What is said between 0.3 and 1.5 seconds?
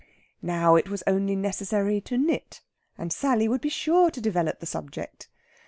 Now it was only